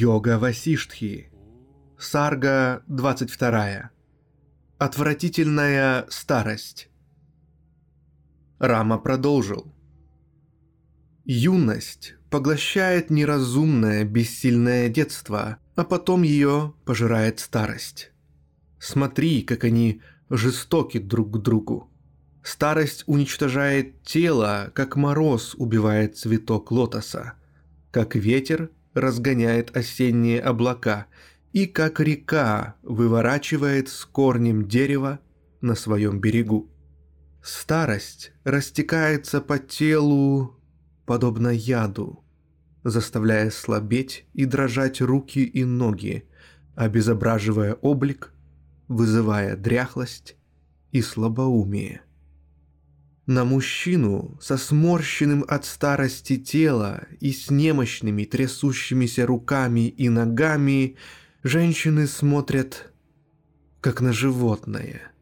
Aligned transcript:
Йога 0.00 0.38
Васиштхи. 0.38 1.30
Сарга 1.98 2.82
22. 2.86 3.90
Отвратительная 4.78 6.06
старость. 6.08 6.88
Рама 8.58 8.96
продолжил. 8.96 9.74
Юность 11.26 12.14
поглощает 12.30 13.10
неразумное, 13.10 14.04
бессильное 14.04 14.88
детство, 14.88 15.58
а 15.76 15.84
потом 15.84 16.22
ее 16.22 16.72
пожирает 16.86 17.38
старость. 17.38 18.10
Смотри, 18.78 19.42
как 19.42 19.64
они 19.64 20.00
жестоки 20.30 20.98
друг 20.98 21.30
к 21.36 21.42
другу. 21.42 21.90
Старость 22.42 23.04
уничтожает 23.06 24.02
тело, 24.02 24.72
как 24.74 24.96
мороз 24.96 25.54
убивает 25.58 26.16
цветок 26.16 26.70
лотоса, 26.70 27.34
как 27.90 28.14
ветер 28.14 28.70
разгоняет 28.94 29.76
осенние 29.76 30.40
облака 30.40 31.06
и 31.52 31.66
как 31.66 32.00
река 32.00 32.76
выворачивает 32.82 33.88
с 33.88 34.04
корнем 34.04 34.68
дерева 34.68 35.20
на 35.60 35.74
своем 35.74 36.20
берегу. 36.20 36.70
Старость 37.42 38.32
растекается 38.44 39.40
по 39.40 39.58
телу, 39.58 40.60
подобно 41.06 41.48
яду, 41.48 42.22
заставляя 42.84 43.50
слабеть 43.50 44.26
и 44.34 44.44
дрожать 44.44 45.00
руки 45.00 45.44
и 45.44 45.64
ноги, 45.64 46.28
обезображивая 46.74 47.74
облик, 47.74 48.32
вызывая 48.88 49.56
дряхлость 49.56 50.36
и 50.92 51.00
слабоумие. 51.00 52.02
На 53.30 53.44
мужчину 53.44 54.36
со 54.40 54.56
сморщенным 54.56 55.44
от 55.46 55.64
старости 55.64 56.36
тела 56.36 57.06
и 57.20 57.30
с 57.30 57.48
немощными 57.48 58.24
трясущимися 58.24 59.24
руками 59.24 59.88
и 59.88 60.08
ногами 60.08 60.96
женщины 61.44 62.08
смотрят 62.08 62.92
как 63.80 64.00
на 64.00 64.12
животное. 64.12 65.12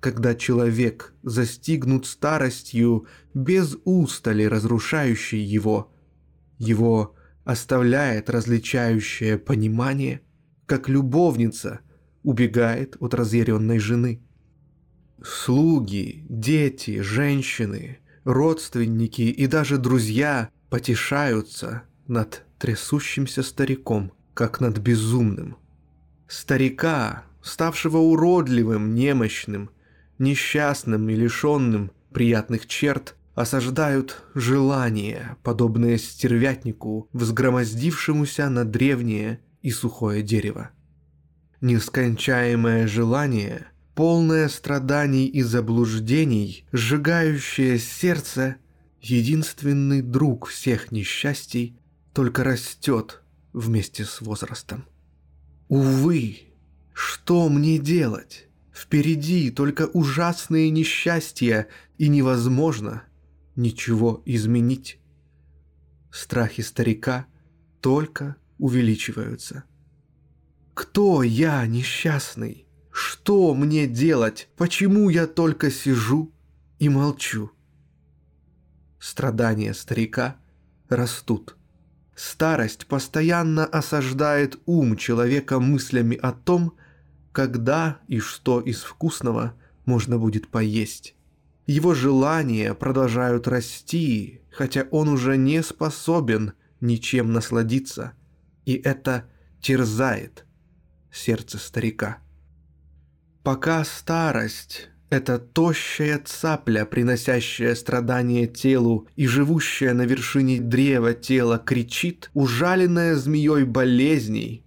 Когда 0.00 0.34
человек 0.34 1.14
застигнут 1.22 2.04
старостью 2.04 3.06
без 3.32 3.76
устали 3.84 4.42
разрушающей 4.42 5.38
его, 5.38 5.94
его 6.58 7.14
оставляет 7.44 8.28
различающее 8.28 9.38
понимание, 9.38 10.20
как 10.66 10.88
любовница 10.88 11.78
убегает 12.24 12.96
от 12.98 13.14
разъяренной 13.14 13.78
жены– 13.78 14.26
Слуги, 15.24 16.24
дети, 16.28 17.00
женщины, 17.00 17.98
родственники 18.24 19.22
и 19.22 19.46
даже 19.46 19.78
друзья 19.78 20.50
потешаются 20.70 21.82
над 22.06 22.44
трясущимся 22.58 23.42
стариком, 23.42 24.12
как 24.34 24.60
над 24.60 24.78
безумным. 24.78 25.56
Старика, 26.28 27.24
ставшего 27.42 27.98
уродливым, 27.98 28.94
немощным, 28.94 29.70
несчастным 30.18 31.08
и 31.08 31.14
лишенным 31.14 31.92
приятных 32.12 32.66
черт, 32.66 33.16
осаждают 33.34 34.22
желания, 34.34 35.36
подобные 35.42 35.98
стервятнику, 35.98 37.08
взгромоздившемуся 37.12 38.48
на 38.48 38.64
древнее 38.64 39.40
и 39.62 39.70
сухое 39.70 40.22
дерево. 40.22 40.70
Нескончаемое 41.60 42.86
желание– 42.86 43.66
полное 43.94 44.48
страданий 44.48 45.26
и 45.26 45.42
заблуждений, 45.42 46.64
сжигающее 46.72 47.78
сердце, 47.78 48.56
единственный 49.00 50.02
друг 50.02 50.46
всех 50.46 50.92
несчастий, 50.92 51.76
только 52.12 52.44
растет 52.44 53.22
вместе 53.52 54.04
с 54.04 54.20
возрастом. 54.20 54.84
Увы, 55.68 56.40
что 56.92 57.48
мне 57.48 57.78
делать? 57.78 58.48
Впереди 58.72 59.50
только 59.50 59.86
ужасные 59.86 60.70
несчастья, 60.70 61.68
и 61.98 62.08
невозможно 62.08 63.04
ничего 63.54 64.22
изменить. 64.24 64.98
Страхи 66.10 66.62
старика 66.62 67.26
только 67.80 68.36
увеличиваются. 68.58 69.64
Кто 70.74 71.22
я, 71.22 71.66
несчастный? 71.66 72.61
Что 72.92 73.54
мне 73.54 73.86
делать? 73.86 74.48
Почему 74.56 75.08
я 75.08 75.26
только 75.26 75.70
сижу 75.70 76.30
и 76.78 76.90
молчу? 76.90 77.50
Страдания 79.00 79.72
старика 79.72 80.36
растут. 80.90 81.56
Старость 82.14 82.86
постоянно 82.86 83.64
осаждает 83.64 84.60
ум 84.66 84.96
человека 84.96 85.58
мыслями 85.58 86.16
о 86.16 86.32
том, 86.32 86.76
когда 87.32 87.98
и 88.08 88.20
что 88.20 88.60
из 88.60 88.82
вкусного 88.82 89.54
можно 89.86 90.18
будет 90.18 90.48
поесть. 90.48 91.14
Его 91.66 91.94
желания 91.94 92.74
продолжают 92.74 93.48
расти, 93.48 94.42
хотя 94.50 94.86
он 94.90 95.08
уже 95.08 95.38
не 95.38 95.62
способен 95.62 96.52
ничем 96.80 97.32
насладиться, 97.32 98.12
и 98.66 98.74
это 98.74 99.24
терзает 99.62 100.44
сердце 101.10 101.56
старика. 101.56 102.18
Пока 103.42 103.82
старость— 103.84 104.88
это 105.10 105.40
тощая 105.40 106.22
цапля, 106.24 106.84
приносящая 106.84 107.74
страдания 107.74 108.46
телу 108.46 109.08
и 109.16 109.26
живущая 109.26 109.94
на 109.94 110.02
вершине 110.02 110.60
древа 110.60 111.12
тела, 111.12 111.58
кричит, 111.58 112.30
ужаленная 112.34 113.16
змеей 113.16 113.64
болезней. 113.64 114.64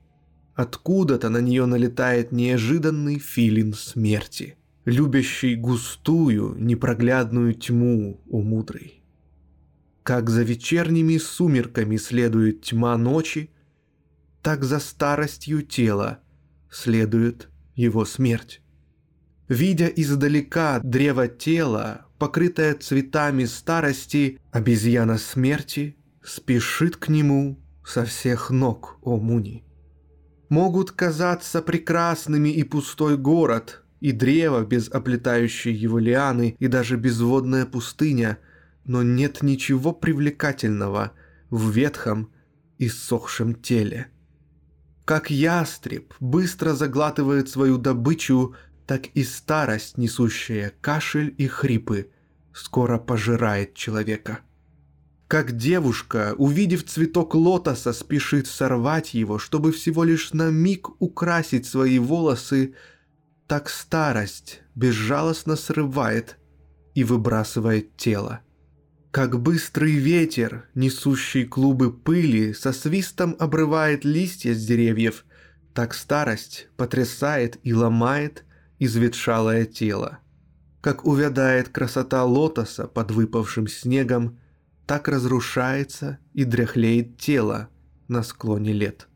Откуда-то 0.55 1.29
на 1.29 1.37
нее 1.37 1.65
налетает 1.65 2.33
неожиданный 2.33 3.17
филин 3.17 3.73
смерти, 3.73 4.57
любящий 4.83 5.55
густую, 5.55 6.55
непроглядную 6.59 7.53
тьму, 7.53 8.21
у 8.27 8.41
мудрый. 8.41 9.01
Как 10.03 10.29
за 10.29 10.43
вечерними 10.43 11.17
сумерками 11.17 11.95
следует 11.95 12.61
тьма 12.61 12.97
ночи, 12.97 13.51
так 14.41 14.65
за 14.65 14.79
старостью 14.79 15.61
тела 15.61 16.19
следует 16.69 17.47
его 17.75 18.03
смерть. 18.03 18.61
Видя 19.47 19.87
издалека 19.87 20.79
древо 20.79 21.27
тела, 21.27 22.05
покрытое 22.17 22.73
цветами 22.73 23.45
старости, 23.45 24.39
обезьяна 24.51 25.17
смерти 25.17 25.97
спешит 26.23 26.97
к 26.97 27.09
нему 27.09 27.59
со 27.85 28.05
всех 28.05 28.49
ног, 28.49 28.97
о 29.03 29.17
Муни. 29.17 29.63
Могут 30.49 30.91
казаться 30.91 31.61
прекрасными 31.61 32.49
и 32.49 32.63
пустой 32.63 33.17
город, 33.17 33.83
и 33.99 34.11
древо 34.11 34.65
без 34.65 34.89
оплетающей 34.89 35.71
его 35.71 35.99
лианы, 35.99 36.55
и 36.59 36.67
даже 36.67 36.97
безводная 36.97 37.67
пустыня, 37.67 38.39
но 38.83 39.03
нет 39.03 39.43
ничего 39.43 39.93
привлекательного 39.93 41.11
в 41.51 41.69
ветхом 41.69 42.31
и 42.79 42.89
сохшем 42.89 43.53
теле. 43.53 44.07
Как 45.05 45.29
ястреб 45.29 46.15
быстро 46.19 46.73
заглатывает 46.73 47.49
свою 47.49 47.77
добычу, 47.77 48.55
так 48.87 49.07
и 49.13 49.23
старость, 49.23 49.97
несущая 49.97 50.73
кашель 50.81 51.33
и 51.37 51.47
хрипы, 51.47 52.09
скоро 52.53 52.97
пожирает 52.97 53.73
человека. 53.73 54.39
Как 55.27 55.57
девушка, 55.57 56.35
увидев 56.37 56.85
цветок 56.85 57.33
лотоса, 57.33 57.93
спешит 57.93 58.45
сорвать 58.45 59.15
его, 59.15 59.39
чтобы 59.39 59.71
всего 59.71 60.03
лишь 60.03 60.33
на 60.33 60.51
миг 60.51 60.89
украсить 61.01 61.65
свои 61.65 61.97
волосы, 61.97 62.75
так 63.47 63.69
старость 63.69 64.61
безжалостно 64.75 65.55
срывает 65.55 66.37
и 66.93 67.03
выбрасывает 67.03 67.97
тело. 67.97 68.41
Как 69.09 69.41
быстрый 69.41 69.93
ветер, 69.93 70.67
несущий 70.75 71.45
клубы 71.45 71.91
пыли, 71.91 72.53
со 72.53 72.71
свистом 72.71 73.35
обрывает 73.39 74.05
листья 74.05 74.53
с 74.53 74.63
деревьев, 74.63 75.25
так 75.73 75.93
старость 75.93 76.67
потрясает 76.77 77.57
и 77.63 77.73
ломает 77.73 78.45
изветшалое 78.79 79.65
тело. 79.65 80.19
Как 80.81 81.05
увядает 81.05 81.69
красота 81.69 82.23
лотоса 82.23 82.87
под 82.87 83.11
выпавшим 83.11 83.67
снегом, 83.67 84.37
так 84.85 85.07
разрушается 85.07 86.19
и 86.33 86.43
дряхлеет 86.43 87.17
тело 87.17 87.69
на 88.07 88.21
склоне 88.21 88.71
лет. 88.71 89.07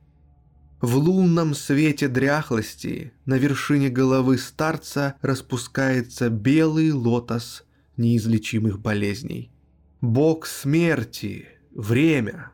В 0.81 0.95
лунном 0.95 1.53
свете 1.53 2.07
дряхлости 2.07 3.11
на 3.25 3.35
вершине 3.35 3.89
головы 3.89 4.37
старца 4.37 5.15
распускается 5.21 6.29
белый 6.29 6.91
лотос 6.91 7.65
неизлечимых 7.97 8.79
болезней. 8.79 9.51
Бог 9.99 10.45
смерти, 10.45 11.49
время, 11.71 12.51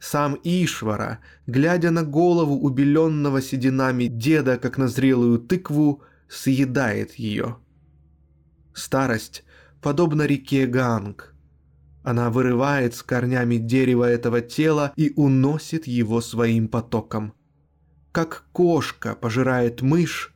сам 0.00 0.38
Ишвара, 0.42 1.18
глядя 1.46 1.90
на 1.90 2.02
голову 2.02 2.58
убеленного 2.58 3.42
сединами 3.42 4.06
деда, 4.06 4.56
как 4.56 4.78
на 4.78 4.88
зрелую 4.88 5.38
тыкву, 5.38 6.02
съедает 6.28 7.14
ее. 7.14 7.58
Старость 8.74 9.44
подобна 9.80 10.22
реке 10.22 10.66
Ганг. 10.66 11.34
Она 12.02 12.30
вырывает 12.30 12.94
с 12.94 13.02
корнями 13.02 13.56
дерева 13.56 14.04
этого 14.04 14.40
тела 14.40 14.92
и 14.96 15.12
уносит 15.16 15.86
его 15.86 16.20
своим 16.20 16.68
потоком. 16.68 17.34
Как 18.12 18.44
кошка 18.52 19.14
пожирает 19.14 19.82
мышь, 19.82 20.34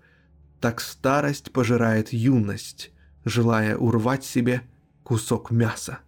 так 0.60 0.80
старость 0.80 1.52
пожирает 1.52 2.12
юность, 2.12 2.92
желая 3.24 3.76
урвать 3.76 4.24
себе 4.24 4.62
кусок 5.02 5.50
мяса. 5.50 6.00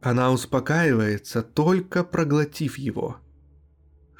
Она 0.00 0.32
успокаивается, 0.32 1.42
только 1.42 2.04
проглотив 2.04 2.78
его. 2.78 3.18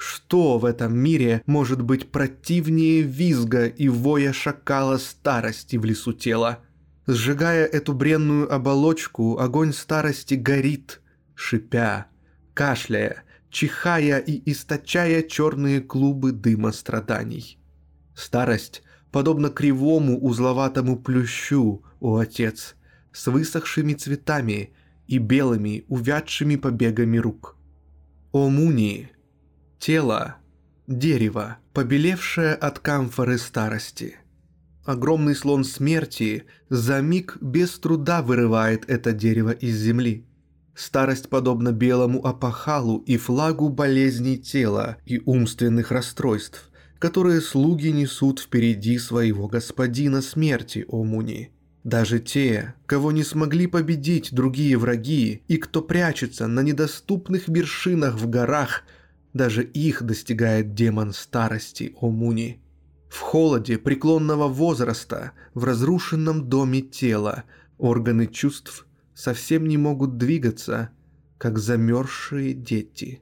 Что 0.01 0.57
в 0.57 0.65
этом 0.65 0.97
мире 0.97 1.43
может 1.45 1.83
быть 1.83 2.09
противнее 2.09 3.03
визга 3.03 3.67
и 3.67 3.87
воя 3.87 4.33
шакала 4.33 4.97
старости 4.97 5.75
в 5.75 5.85
лесу 5.85 6.11
тела? 6.11 6.61
Сжигая 7.05 7.67
эту 7.67 7.93
бренную 7.93 8.51
оболочку, 8.51 9.37
огонь 9.37 9.73
старости 9.73 10.33
горит, 10.33 11.01
шипя, 11.35 12.07
кашляя, 12.55 13.23
чихая 13.51 14.17
и 14.17 14.41
источая 14.51 15.21
черные 15.21 15.81
клубы 15.81 16.31
дыма 16.31 16.71
страданий. 16.71 17.59
Старость 18.15 18.81
подобно 19.11 19.51
кривому 19.51 20.19
узловатому 20.19 20.97
плющу, 20.97 21.83
о 21.99 22.17
отец, 22.17 22.75
с 23.11 23.27
высохшими 23.27 23.93
цветами 23.93 24.73
и 25.05 25.19
белыми 25.19 25.85
увядшими 25.89 26.55
побегами 26.55 27.19
рук. 27.19 27.55
О 28.31 28.49
муни, 28.49 29.11
тело, 29.81 30.35
дерево, 30.87 31.57
побелевшее 31.73 32.53
от 32.53 32.79
камфоры 32.79 33.37
старости. 33.37 34.15
Огромный 34.85 35.35
слон 35.35 35.63
смерти 35.63 36.45
за 36.69 37.01
миг 37.01 37.37
без 37.41 37.77
труда 37.79 38.21
вырывает 38.21 38.89
это 38.89 39.11
дерево 39.11 39.51
из 39.51 39.75
земли– 39.75 40.25
Старость 40.73 41.29
подобна 41.29 41.73
белому 41.73 42.25
опахалу 42.25 42.99
и 42.99 43.17
флагу 43.17 43.69
болезней 43.69 44.37
тела 44.37 44.97
и 45.05 45.21
умственных 45.25 45.91
расстройств, 45.91 46.71
которые 46.97 47.41
слуги 47.41 47.89
несут 47.89 48.39
впереди 48.39 48.97
своего 48.97 49.47
господина 49.47 50.21
смерти, 50.21 50.85
о 50.87 51.03
Муни. 51.03 51.51
Даже 51.83 52.19
те, 52.19 52.73
кого 52.85 53.11
не 53.11 53.23
смогли 53.23 53.67
победить 53.67 54.33
другие 54.33 54.77
враги 54.77 55.41
и 55.47 55.57
кто 55.57 55.81
прячется 55.81 56.47
на 56.47 56.61
недоступных 56.61 57.47
вершинах 57.47 58.15
в 58.15 58.29
горах, 58.29 58.83
даже 59.33 59.63
их 59.63 60.03
достигает 60.03 60.73
демон 60.73 61.13
старости, 61.13 61.95
о 61.99 62.09
Муни. 62.09 62.61
В 63.09 63.19
холоде 63.19 63.77
преклонного 63.77 64.47
возраста, 64.47 65.31
в 65.53 65.63
разрушенном 65.63 66.49
доме 66.49 66.81
тела, 66.81 67.43
органы 67.77 68.27
чувств– 68.27 68.85
совсем 69.21 69.67
не 69.67 69.77
могут 69.77 70.17
двигаться, 70.17 70.89
как 71.37 71.59
замерзшие 71.59 72.53
дети. 72.53 73.21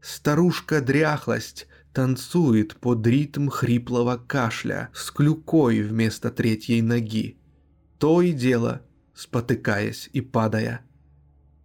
Старушка-дряхлость 0.00 1.66
танцует 1.92 2.76
под 2.76 3.06
ритм 3.06 3.48
хриплого 3.48 4.16
кашля 4.16 4.90
с 4.94 5.10
клюкой 5.10 5.82
вместо 5.82 6.30
третьей 6.30 6.82
ноги. 6.82 7.38
То 7.98 8.22
и 8.22 8.32
дело, 8.32 8.82
спотыкаясь 9.14 10.08
и 10.12 10.20
падая. 10.20 10.82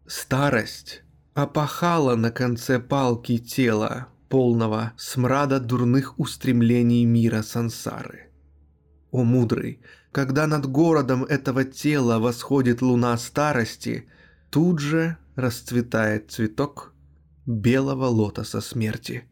Старость 0.07 1.03
опахала 1.35 2.15
на 2.15 2.31
конце 2.31 2.79
палки 2.79 3.37
тела, 3.37 4.07
полного 4.29 4.93
смрада 4.97 5.59
дурных 5.59 6.17
устремлений 6.17 7.03
мира 7.03 7.41
сансары. 7.41 8.31
О 9.11 9.23
мудрый, 9.23 9.81
когда 10.13 10.47
над 10.47 10.65
городом 10.65 11.25
этого 11.25 11.65
тела 11.65 12.19
восходит 12.19 12.81
луна 12.81 13.17
старости, 13.17 14.07
тут 14.49 14.79
же 14.79 15.17
расцветает 15.35 16.31
цветок 16.31 16.93
белого 17.45 18.05
лотоса 18.05 18.61
смерти. 18.61 19.25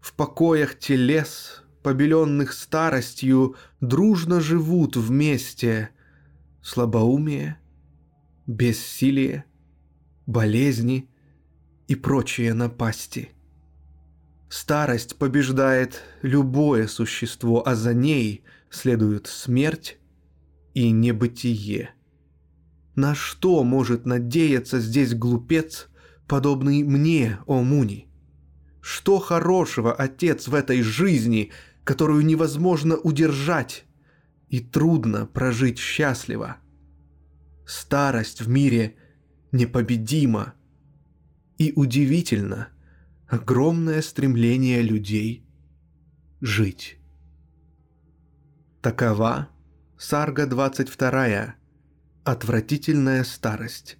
В 0.00 0.14
покоях 0.14 0.76
телес, 0.76 1.62
побеленных 1.84 2.52
старостью, 2.52 3.54
дружно 3.80 4.40
живут 4.40 4.96
вместе 4.96 5.90
слабоумие, 6.62 7.60
бессилие, 8.48 9.44
болезни 10.26 11.08
и 11.88 11.94
прочие 11.94 12.54
напасти. 12.54 13.30
Старость 14.48 15.16
побеждает 15.16 16.02
любое 16.22 16.86
существо, 16.86 17.66
а 17.66 17.74
за 17.74 17.94
ней– 17.94 18.44
следуют 18.72 19.26
смерть 19.26 19.98
и 20.74 20.90
небытие. 20.90 21.90
На 22.94 23.14
что 23.14 23.62
может 23.64 24.06
надеяться 24.06 24.80
здесь 24.80 25.14
глупец, 25.14 25.88
подобный 26.26 26.82
мне, 26.82 27.38
о 27.46 27.62
Муни? 27.62 28.08
Что 28.80 29.18
хорошего, 29.18 29.92
отец, 29.94 30.48
в 30.48 30.54
этой 30.54 30.82
жизни, 30.82 31.52
которую 31.84 32.24
невозможно 32.24 32.96
удержать 32.96 33.84
и 34.48 34.60
трудно 34.60 35.26
прожить 35.26 35.78
счастливо? 35.78 36.56
Старость 37.64 38.42
в 38.42 38.48
мире 38.48 38.96
непобедима 39.52 40.54
и 41.62 41.72
удивительно 41.76 42.70
огромное 43.28 44.02
стремление 44.02 44.82
людей 44.82 45.46
жить. 46.40 46.98
Такова 48.80 49.48
Сарга 49.96 50.46
22. 50.46 51.54
Отвратительная 52.24 53.22
старость. 53.22 53.96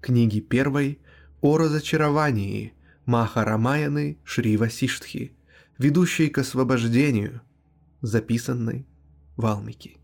Книги 0.00 0.38
первой 0.38 1.00
о 1.40 1.56
разочаровании 1.56 2.74
Маха 3.06 3.44
Рамаяны 3.44 4.18
Шри 4.22 4.56
Васиштхи, 4.56 5.32
ведущей 5.78 6.28
к 6.28 6.38
освобождению, 6.38 7.40
записанной 8.02 8.86
Валмики. 9.36 9.98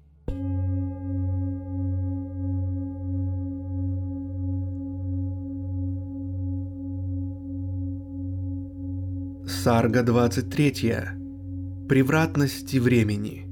Сарга 9.66 10.04
23. 10.04 11.88
Превратности 11.88 12.76
времени 12.76 13.49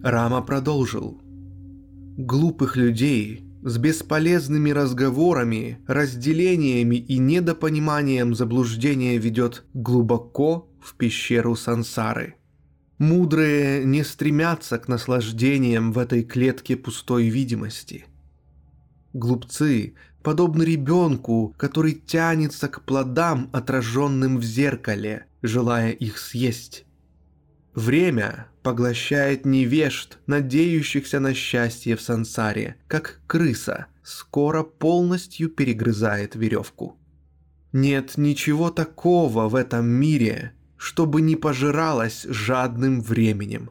–Рама 0.02 0.40
продолжил. 0.40 1.20
Глупых 2.16 2.74
людей 2.74 3.44
с 3.62 3.76
бесполезными 3.76 4.70
разговорами, 4.70 5.80
разделениями 5.86 6.96
и 6.96 7.18
недопониманием 7.18 8.34
заблуждения 8.34 9.18
ведет 9.18 9.64
глубоко 9.74 10.70
в 10.80 10.94
пещеру 10.94 11.54
сансары. 11.54 12.36
Мудрые 12.96 13.84
не 13.84 14.02
стремятся 14.02 14.78
к 14.78 14.88
наслаждениям 14.88 15.92
в 15.92 15.98
этой 15.98 16.22
клетке 16.22 16.78
пустой 16.78 17.28
видимости. 17.28 18.06
Глупцы 19.12 19.96
подобны 20.22 20.62
ребенку, 20.62 21.54
который 21.56 21.92
тянется 21.94 22.68
к 22.68 22.82
плодам, 22.82 23.48
отраженным 23.52 24.38
в 24.38 24.42
зеркале, 24.44 25.26
желая 25.42 25.90
их 25.90 26.18
съесть. 26.18 26.84
Время 27.74 28.48
поглощает 28.62 29.46
невежд, 29.46 30.18
надеющихся 30.26 31.20
на 31.20 31.34
счастье 31.34 31.96
в 31.96 32.02
сансаре, 32.02 32.76
как 32.88 33.20
крыса 33.26 33.86
скоро 34.02 34.62
полностью 34.62 35.48
перегрызает 35.48 36.34
веревку. 36.34 36.98
Нет 37.72 38.16
ничего 38.16 38.70
такого 38.70 39.48
в 39.48 39.54
этом 39.54 39.86
мире, 39.86 40.52
чтобы 40.76 41.20
не 41.20 41.36
пожиралось 41.36 42.26
жадным 42.28 43.00
временем. 43.00 43.70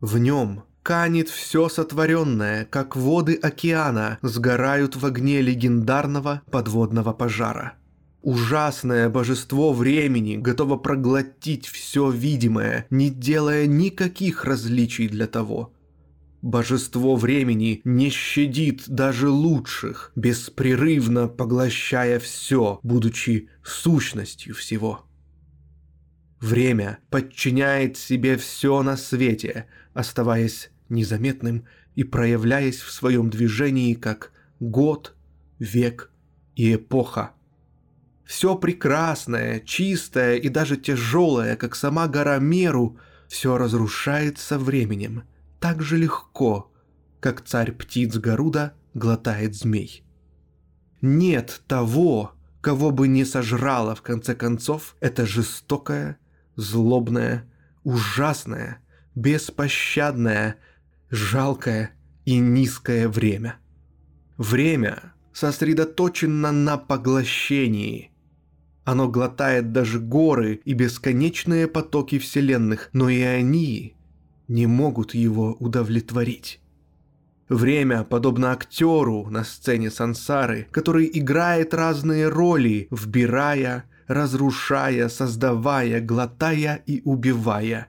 В 0.00 0.18
нем 0.18 0.64
канет 0.88 1.28
все 1.28 1.68
сотворенное, 1.68 2.64
как 2.64 2.96
воды 2.96 3.34
океана 3.34 4.18
сгорают 4.22 4.96
в 4.96 5.04
огне 5.04 5.42
легендарного 5.42 6.40
подводного 6.50 7.12
пожара– 7.12 7.74
Ужасное 8.22 9.08
божество 9.08 9.72
времени 9.72 10.36
готово 10.36 10.76
проглотить 10.76 11.66
все 11.66 12.10
видимое, 12.10 12.86
не 12.90 13.10
делая 13.10 13.66
никаких 13.66 14.44
различий 14.44 15.08
для 15.08 15.26
того. 15.26 15.72
Божество 16.42 17.16
времени 17.16 17.80
не 17.84 18.10
щадит 18.10 18.88
даже 18.88 19.28
лучших, 19.28 20.12
беспрерывно 20.16 21.28
поглощая 21.28 22.18
все, 22.18 22.80
будучи 22.82 23.50
сущностью 23.62 24.54
всего. 24.54 25.04
Время 26.40 26.98
подчиняет 27.10 27.96
себе 27.96 28.36
все 28.36 28.82
на 28.82 28.96
свете, 28.96 29.66
оставаясь 29.94 30.70
незаметным 30.88 31.64
и 31.94 32.04
проявляясь 32.04 32.80
в 32.80 32.90
своем 32.90 33.30
движении 33.30 33.94
как 33.94 34.32
год, 34.60 35.14
век 35.58 36.10
и 36.54 36.74
эпоха. 36.74 37.32
Все 38.24 38.56
прекрасное, 38.56 39.60
чистое 39.60 40.36
и 40.36 40.48
даже 40.48 40.76
тяжелое, 40.76 41.56
как 41.56 41.74
сама 41.74 42.08
гора 42.08 42.38
Меру, 42.38 42.98
все 43.28 43.58
разрушается 43.58 44.58
временем– 44.58 45.24
так 45.60 45.82
же 45.82 45.96
легко, 45.96 46.70
как 47.20 47.42
царь 47.42 47.72
птиц 47.72 48.16
Гаруда 48.16 48.74
глотает 48.94 49.54
змей. 49.54 50.04
Нет 51.00 51.62
того, 51.66 52.32
кого 52.60 52.90
бы 52.90 53.08
не 53.08 53.24
сожрала 53.24 53.94
в 53.94 54.02
конце 54.02 54.34
концов 54.34 54.96
это 55.00 55.26
жестокое, 55.26 56.18
злобное, 56.56 57.48
ужасное, 57.84 58.78
беспощадное, 59.14 60.56
жалкое 61.10 61.92
и 62.24 62.38
низкое 62.38 63.08
время. 63.08 63.56
Время 64.36 65.14
сосредоточено 65.32 66.52
на 66.52 66.78
поглощении. 66.78 68.10
Оно 68.84 69.08
глотает 69.08 69.72
даже 69.72 70.00
горы 70.00 70.60
и 70.64 70.72
бесконечные 70.72 71.68
потоки 71.68 72.18
вселенных, 72.18 72.90
но 72.92 73.08
и 73.08 73.20
они 73.20 73.96
не 74.48 74.66
могут 74.66 75.14
его 75.14 75.54
удовлетворить. 75.60 76.60
Время 77.48 78.04
подобно 78.04 78.52
актеру 78.52 79.28
на 79.30 79.44
сцене 79.44 79.90
сансары, 79.90 80.68
который 80.70 81.10
играет 81.12 81.72
разные 81.72 82.28
роли, 82.28 82.88
вбирая, 82.90 83.84
разрушая, 84.06 85.08
создавая, 85.08 86.00
глотая 86.00 86.82
и 86.86 87.00
убивая. 87.04 87.88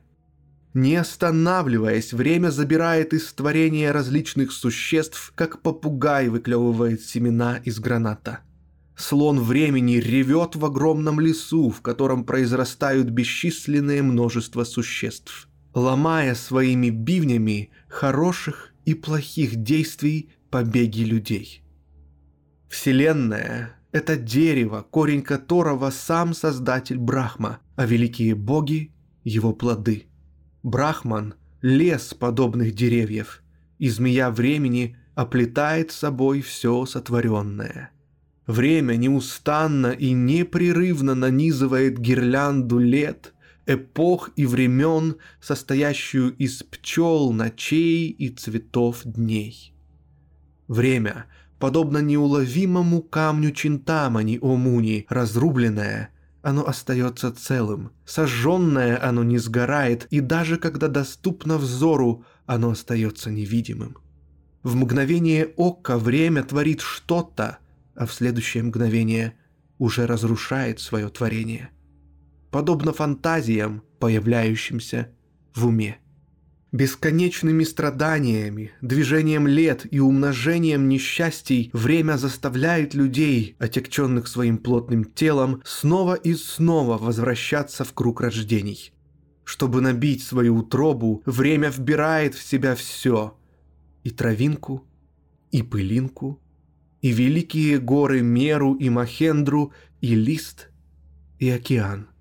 Не 0.74 0.96
останавливаясь, 0.96 2.14
время 2.14 2.50
забирает 2.50 3.14
из 3.14 3.32
творения 3.34 3.92
различных 3.92 4.52
существ, 4.52 5.34
как 5.36 5.62
попугай 5.62 6.30
выклевывает 6.30 7.02
семена 7.02 7.58
из 7.58 7.80
граната. 7.80 8.40
Слон 8.96 9.40
времени 9.40 9.96
ревет 9.96 10.56
в 10.56 10.66
огромном 10.66 11.20
лесу, 11.20 11.70
в 11.70 11.82
котором 11.82 12.24
произрастают 12.24 13.10
бесчисленное 13.10 14.04
множество 14.04 14.64
существ 14.64 15.50
ломая 15.74 16.36
своими 16.36 16.90
бивнями 16.90 17.72
хороших 17.88 18.74
и 18.86 18.94
плохих 18.94 19.56
действий 19.56 20.30
побеги 20.50 21.02
людей. 21.02 21.64
Вселенная– 22.70 23.76
это 23.92 24.16
дерево, 24.16 24.86
корень 24.90 25.22
которого 25.22 25.90
сам 25.90 26.34
создатель 26.34 26.98
Брахма, 26.98 27.60
а 27.76 27.86
великие 27.86 28.36
боги– 28.36 28.94
его 29.24 29.54
плоды. 29.54 30.09
Брахман– 30.64 31.36
лес 31.62 32.14
подобных 32.14 32.74
деревьев, 32.74 33.44
и 33.78 33.90
змея 33.90 34.32
времени 34.32 34.98
оплетает 35.16 35.92
собой 35.92 36.42
все 36.42 36.86
сотворенное. 36.86 37.92
Время 38.48 38.96
неустанно 38.96 39.92
и 39.92 40.12
непрерывно 40.12 41.16
нанизывает 41.16 42.00
гирлянду 42.00 42.80
лет– 42.80 43.34
эпох 43.70 44.32
и 44.36 44.46
времен, 44.46 45.18
состоящую 45.40 46.36
из 46.36 46.64
пчел, 46.64 47.32
ночей 47.32 48.10
и 48.10 48.30
цветов 48.30 49.02
дней. 49.04 49.74
Время, 50.68 51.26
подобно 51.60 52.00
неуловимому 52.00 53.04
камню 53.04 53.52
Чинтамани 53.52 54.40
о 54.42 54.56
Муни, 54.56 55.06
разрубленное, 55.08 56.10
оно 56.42 56.68
остается 56.68 57.32
целым, 57.32 57.92
сожженное 58.06 59.02
оно 59.04 59.24
не 59.24 59.38
сгорает, 59.38 60.08
и 60.10 60.20
даже 60.20 60.58
когда 60.58 60.88
доступно 60.88 61.58
взору, 61.58 62.26
оно 62.46 62.72
остается 62.72 63.32
невидимым. 63.32 63.98
В 64.64 64.76
мгновение 64.76 65.54
ока 65.58 65.98
время 65.98 66.44
творит 66.44 66.82
что-то, 66.82 67.60
а 67.96 68.06
в 68.06 68.14
следующее 68.14 68.64
мгновение 68.64 69.38
уже 69.78 70.06
разрушает 70.08 70.80
свое 70.80 71.10
творение– 71.10 71.70
подобно 72.52 72.94
фантазиям, 72.94 73.84
появляющимся 74.00 75.10
в 75.54 75.68
уме. 75.68 76.00
Бесконечными 76.72 77.64
страданиями, 77.64 78.72
движением 78.82 79.48
лет 79.48 79.88
и 79.90 80.00
умножением 80.00 80.88
несчастий 80.88 81.72
время 81.74 82.18
заставляет 82.18 82.94
людей, 82.94 83.56
отягченных 83.58 84.28
своим 84.28 84.60
плотным 84.60 85.04
телом, 85.04 85.64
снова 85.66 86.14
и 86.14 86.36
снова 86.36 87.00
возвращаться 87.00 87.84
в 87.84 87.94
круг 87.94 88.22
рождений. 88.22 88.94
Чтобы 89.44 89.82
набить 89.82 90.22
свою 90.22 90.58
утробу, 90.58 91.24
время 91.26 91.72
вбирает 91.72 92.36
в 92.36 92.44
себя 92.44 92.76
все– 92.76 93.36
и 94.04 94.12
травинку, 94.12 94.88
и 95.52 95.62
пылинку, 95.62 96.40
и 97.02 97.12
великие 97.12 97.80
горы 97.80 98.22
Меру 98.22 98.76
и 98.76 98.90
Махендру, 98.90 99.74
и 100.02 100.16
лист, 100.16 100.70
и 101.40 101.50
океан– 101.50 102.08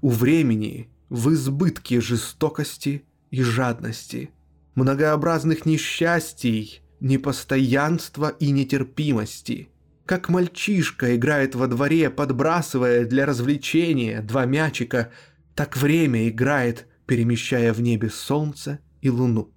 у 0.00 0.10
времени 0.10 0.88
в 1.08 1.32
избытке 1.32 2.00
жестокости 2.00 3.04
и 3.30 3.42
жадности, 3.42 4.30
многообразных 4.74 5.66
несчастий, 5.66 6.82
непостоянства 7.00 8.28
и 8.28 8.50
нетерпимости. 8.50 9.68
Как 10.06 10.28
мальчишка 10.28 11.16
играет 11.16 11.54
во 11.54 11.66
дворе, 11.66 12.10
подбрасывая 12.10 13.04
для 13.04 13.26
развлечения 13.26 14.22
два 14.22 14.46
мячика, 14.46 15.10
так 15.54 15.76
время 15.76 16.28
играет, 16.28 16.86
перемещая 17.06 17.72
в 17.72 17.80
небе 17.80 18.10
солнце 18.10 18.80
и 19.02 19.10
луну. 19.10 19.52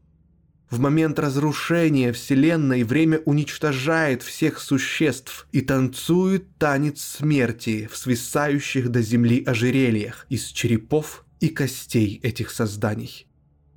В 0.70 0.80
момент 0.80 1.20
разрушения 1.20 2.13
Вселенной 2.13 2.84
время 2.84 3.20
уничтожает 3.25 4.24
всех 4.24 4.60
существ 4.60 5.48
и 5.51 5.60
танцует 5.60 6.58
танец 6.58 7.01
смерти 7.01 7.90
в 7.92 7.98
свисающих 7.98 8.90
до 8.90 9.01
земли 9.01 9.44
ожерельях 9.46 10.25
из 10.30 10.46
черепов 10.46 11.25
и 11.42 11.50
костей 11.50 12.22
этих 12.24 12.51
созданий. 12.51 13.28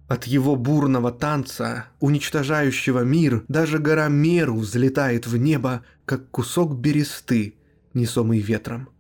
От 0.07 0.25
его 0.25 0.55
бурного 0.57 1.11
танца, 1.13 1.87
уничтожающего 2.01 3.01
мир, 3.01 3.45
даже 3.49 3.79
гора 3.79 4.09
Меру 4.09 4.57
взлетает 4.57 5.27
в 5.27 5.37
небо, 5.37 5.83
как 6.05 6.31
кусок 6.31 6.77
бересты, 6.77 7.55
несомый 7.95 8.41
ветром. 8.41 8.91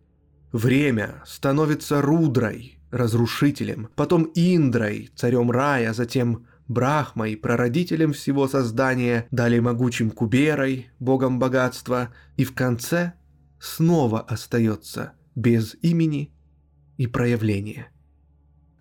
Время 0.52 1.22
становится 1.26 2.00
Рудрой, 2.00 2.78
разрушителем, 2.90 3.88
потом 3.96 4.30
Индрой, 4.34 5.10
царем 5.14 5.50
рая, 5.50 5.92
затем 5.92 6.46
Брахмой, 6.68 7.36
прародителем 7.36 8.14
всего 8.14 8.48
создания, 8.48 9.26
далее 9.30 9.60
могучим 9.60 10.10
Куберой, 10.10 10.88
богом 10.98 11.38
богатства, 11.38 12.08
и 12.36 12.44
в 12.44 12.54
конце 12.54 13.12
снова 13.58 14.20
остается 14.20 15.12
без 15.34 15.76
имени 15.82 16.32
и 16.96 17.06
проявления. 17.06 17.88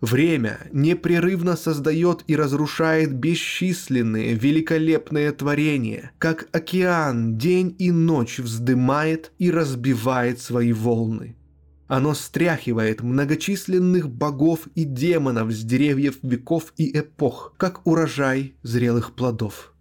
Время 0.04 0.58
непрерывно 0.70 1.56
создает 1.56 2.24
и 2.26 2.36
разрушает 2.36 3.14
бесчисленные 3.14 4.34
великолепные 4.34 5.32
творения, 5.32 6.12
как 6.18 6.46
океан 6.52 7.38
день 7.38 7.74
и 7.78 7.90
ночь 7.90 8.38
вздымает 8.38 9.32
и 9.38 9.50
разбивает 9.50 10.40
свои 10.40 10.74
волны– 10.74 11.36
оно 11.86 12.14
стряхивает 12.14 13.02
многочисленных 13.02 14.10
богов 14.10 14.66
и 14.74 14.84
демонов 14.84 15.52
с 15.52 15.62
деревьев 15.62 16.16
веков 16.22 16.72
и 16.78 16.98
эпох, 16.98 17.54
как 17.58 17.86
урожай 17.86 18.54
зрелых 18.62 19.14
плодов. 19.14 19.74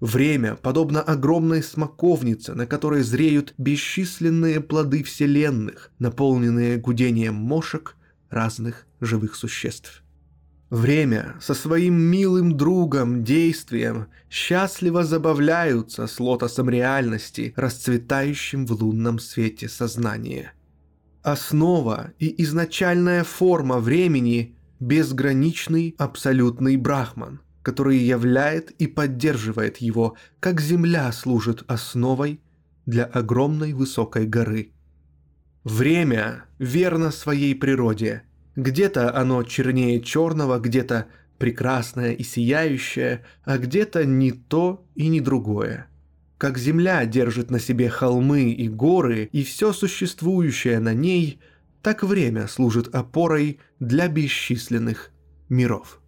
Время 0.00 0.54
подобно 0.54 1.02
огромной 1.02 1.62
смоковнице, 1.62 2.54
на 2.54 2.66
которой 2.66 3.02
зреют 3.02 3.54
бесчисленные 3.58 4.60
плоды 4.60 5.02
вселенных, 5.02 5.90
наполненные 5.98 6.78
гудением 6.78 7.34
мошек 7.34 7.96
разных 8.32 8.86
живых 9.00 9.36
существ. 9.36 10.02
Время 10.70 11.36
со 11.40 11.54
своим 11.54 11.94
милым 12.00 12.56
другом, 12.56 13.22
действием, 13.24 14.06
счастливо 14.30 15.04
забавляются 15.04 16.06
с 16.06 16.18
лотосом 16.18 16.70
реальности, 16.70 17.52
расцветающим 17.56 18.66
в 18.66 18.72
лунном 18.72 19.18
свете 19.18 19.68
сознания– 19.68 20.54
Основа 21.22 22.12
и 22.18 22.42
изначальная 22.42 23.22
форма 23.22 23.78
времени– 23.78 24.56
безграничный 24.80 25.94
абсолютный 25.96 26.76
брахман, 26.76 27.40
который 27.62 27.98
являет 27.98 28.72
и 28.72 28.88
поддерживает 28.88 29.76
его, 29.76 30.16
как 30.40 30.60
Земля 30.60 31.12
служит 31.12 31.62
основой 31.68 32.40
для 32.86 33.04
огромной 33.04 33.72
высокой 33.72 34.26
горы. 34.26 34.72
Время 35.64 36.44
верно 36.58 37.10
своей 37.10 37.54
природе. 37.54 38.22
Где-то 38.56 39.16
оно 39.16 39.44
чернее 39.44 40.00
черного, 40.00 40.58
где-то 40.58 41.06
прекрасное 41.38 42.12
и 42.12 42.22
сияющее, 42.24 43.24
а 43.44 43.58
где-то 43.58 44.04
не 44.04 44.32
то 44.32 44.84
и 44.94 45.08
не 45.08 45.20
другое. 45.20 45.86
Как 46.36 46.58
земля 46.58 47.04
держит 47.06 47.50
на 47.50 47.60
себе 47.60 47.88
холмы 47.88 48.50
и 48.50 48.68
горы 48.68 49.28
и 49.30 49.44
все 49.44 49.72
существующее 49.72 50.80
на 50.80 50.92
ней, 50.92 51.40
так 51.82 52.02
время 52.02 52.48
служит 52.48 52.92
опорой 52.94 53.60
для 53.78 54.08
бесчисленных 54.08 55.10
миров. 55.48 56.01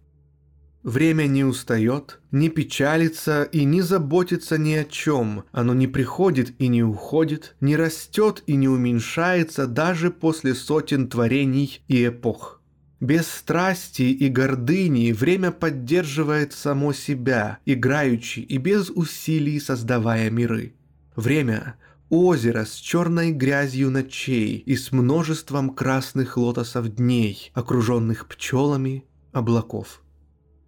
Время 0.85 1.23
не 1.23 1.43
устает, 1.43 2.19
не 2.29 2.47
печалится 2.49 3.41
и 3.41 3.63
не 3.63 3.81
заботится 3.81 4.59
ни 4.59 4.73
о 4.73 4.83
чем. 4.83 5.45
Оно 5.51 5.73
не 5.73 5.87
приходит 5.87 6.53
и 6.59 6.67
не 6.67 6.83
уходит, 6.83 7.55
не 7.59 7.75
растет 7.75 8.43
и 8.45 8.55
не 8.55 8.67
уменьшается 8.67 9.65
даже 9.65 10.11
после 10.11 10.53
сотен 10.53 11.07
творений 11.07 11.81
и 11.87 12.05
эпох. 12.05 12.61
Без 12.99 13.27
страсти 13.27 14.03
и 14.03 14.29
гордыни 14.29 15.11
время 15.11 15.49
поддерживает 15.49 16.53
само 16.53 16.93
себя, 16.93 17.57
играючи 17.65 18.41
и 18.41 18.59
без 18.59 18.91
усилий 18.91 19.59
создавая 19.59 20.29
миры. 20.29 20.75
Время– 21.15 21.77
озеро 22.09 22.63
с 22.63 22.75
черной 22.75 23.31
грязью 23.31 23.89
ночей 23.89 24.57
и 24.57 24.75
с 24.75 24.91
множеством 24.91 25.71
красных 25.71 26.37
лотосов 26.37 26.93
дней, 26.93 27.49
окруженных 27.55 28.27
пчелами 28.27 29.03
облаков. 29.31 30.03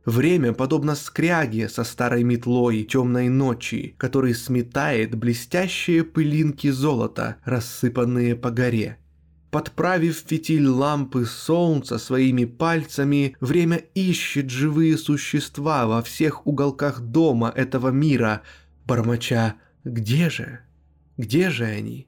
Время 0.07 0.53
подобно 0.53 0.95
скряге 0.95 1.67
со 1.67 1.83
старой 1.83 2.23
метлой 2.23 2.85
темной 2.85 3.27
ночи, 3.27 3.93
который 3.97 4.33
сметает 4.33 5.13
блестящие 5.15 6.05
пылинки 6.05 6.69
золота, 6.69 7.35
рассыпанные 7.43 8.37
по 8.37 8.49
горе. 8.49 8.99
Подправив 9.51 10.23
фитиль 10.25 10.65
лампы 10.65 11.25
солнца 11.25 11.97
своими 11.97 12.45
пальцами, 12.45 13.35
время 13.41 13.83
ищет 13.95 14.49
живые 14.49 14.97
существа 14.97 15.85
во 15.87 16.01
всех 16.01 16.47
уголках 16.47 17.01
дома 17.01 17.51
этого 17.53 17.89
мира, 17.89 18.43
бормоча 18.85 19.55
«Где 19.83 20.29
же? 20.29 20.61
Где 21.17 21.49
же 21.49 21.65
они?» 21.65 22.07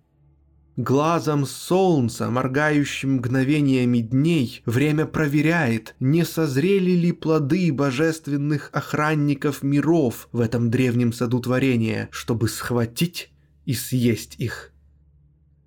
Глазом 0.79 1.45
солнца, 1.45 2.29
моргающим 2.29 3.15
мгновениями 3.15 3.97
дней, 3.97 4.61
время 4.65 5.05
проверяет, 5.05 5.93
не 5.99 6.23
созрели 6.23 6.91
ли 6.91 7.11
плоды 7.11 7.73
божественных 7.73 8.69
охранников 8.71 9.61
миров 9.61 10.29
в 10.31 10.39
этом 10.39 10.71
древнем 10.71 11.11
саду 11.11 11.41
творения, 11.41 12.07
чтобы 12.11 12.47
схватить 12.47 13.29
и 13.65 13.73
съесть 13.73 14.35
их. 14.37 14.71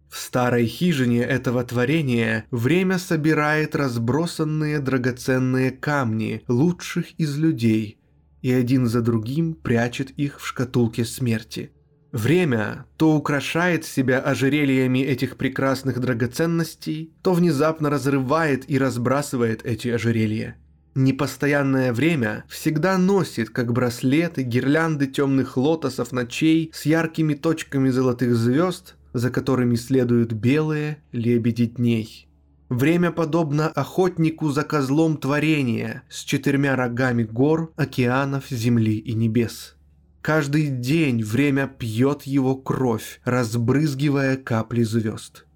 В 0.09 0.16
старой 0.16 0.64
хижине 0.64 1.21
этого 1.21 1.62
творения 1.62 2.47
время 2.50 2.99
собирает 2.99 3.76
разбросанные 3.76 4.78
драгоценные 4.78 5.73
камни 5.73 6.42
лучших 6.49 7.11
из 7.21 7.37
людей 7.37 7.99
и 8.40 8.50
один 8.50 8.87
за 8.87 9.02
другим 9.02 9.52
прячет 9.52 10.11
их 10.12 10.40
в 10.40 10.47
шкатулке 10.47 11.04
смерти– 11.04 11.71
Время 12.12 12.85
то 12.99 13.16
украшает 13.16 13.87
себя 13.87 14.21
ожерельями 14.21 14.99
этих 14.99 15.38
прекрасных 15.38 15.99
драгоценностей, 15.99 17.11
то 17.23 17.33
внезапно 17.33 17.88
разрывает 17.88 18.71
и 18.71 18.78
разбрасывает 18.78 19.64
эти 19.64 19.88
ожерелья. 19.88 20.57
Непостоянное 20.95 21.95
время 21.95 22.45
всегда 22.49 22.99
носит, 22.99 23.49
как 23.49 23.73
браслеты, 23.73 24.42
гирлянды 24.42 25.07
темных 25.07 25.57
лотосов 25.57 26.12
ночей 26.12 26.71
с 26.75 26.85
яркими 26.85 27.33
точками 27.33 27.88
золотых 27.88 28.37
звезд, 28.37 28.97
за 29.14 29.31
которыми 29.31 29.76
следуют 29.76 30.35
белые 30.35 31.02
лебеди 31.12 31.64
дней. 31.64 32.29
Время 32.68 33.11
подобно 33.11 33.68
охотнику 33.68 34.51
за 34.51 34.64
козлом 34.64 35.16
творения 35.16 36.03
с 36.11 36.25
четырьмя 36.25 36.77
рогами 36.77 37.22
гор, 37.22 37.72
океанов, 37.77 38.51
земли 38.51 38.98
и 38.98 39.14
небес– 39.14 39.77
Каждый 40.22 40.68
день 40.68 41.20
время 41.24 41.66
пьет 41.66 42.22
его 42.22 42.54
кровь, 42.54 43.20
разбрызгивая 43.24 44.37
капли 44.37 44.85
звезд. 44.85 45.46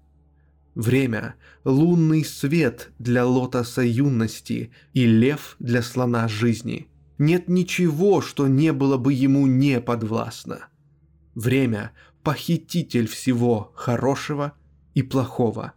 Время— 0.75 1.35
лунный 1.63 2.25
свет 2.25 2.91
для 2.99 3.25
лотоса 3.25 3.81
юности 3.81 4.71
и 4.93 5.05
лев 5.05 5.55
для 5.59 5.81
слона 5.81 6.27
жизни. 6.27 6.89
Нет 7.17 7.47
ничего, 7.47 8.21
что 8.21 8.47
не 8.47 8.73
было 8.73 8.97
бы 8.97 9.13
ему 9.13 9.47
не 9.47 9.79
подвластно. 9.79 10.67
Время— 11.33 11.93
похититель 12.23 13.07
всего 13.07 13.71
хорошего 13.73 14.51
и 14.93 15.01
плохого 15.01 15.71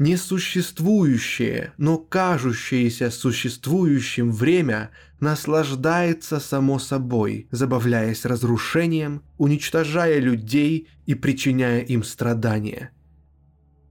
Несуществующее, 0.00 1.74
но 1.76 1.98
кажущееся 1.98 3.10
существующим 3.10 4.32
время 4.32 4.92
наслаждается 5.20 6.40
само 6.40 6.78
собой, 6.78 7.48
забавляясь 7.50 8.24
разрушением, 8.24 9.22
уничтожая 9.36 10.18
людей 10.18 10.88
и 11.04 11.14
причиняя 11.14 11.82
им 11.82 12.02
страдания. 12.02 12.92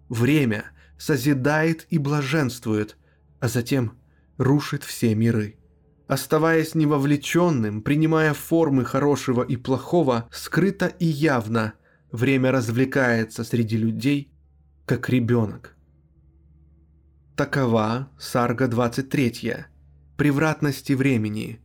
Время 0.10 0.72
созидает 0.98 1.86
и 1.92 2.00
блаженствует, 2.00 2.98
а 3.40 3.48
затем 3.48 3.92
рушит 4.40 4.84
все 4.84 5.14
миры. 5.14 5.58
Оставаясь 6.08 6.74
невовлеченным, 6.74 7.84
принимая 7.84 8.34
формы 8.34 8.84
хорошего 8.84 9.44
и 9.44 9.58
плохого, 9.58 10.28
скрыто 10.32 10.88
и 10.88 11.06
явно, 11.06 11.74
время 12.12 12.52
развлекается 12.52 13.44
среди 13.44 13.78
людей, 13.78 14.32
как 14.88 15.08
ребенок. 15.10 15.76
Такова 17.40 18.10
Сарга 18.20 18.68
23. 18.68 19.66
Превратности 20.18 20.92
времени. 20.92 21.62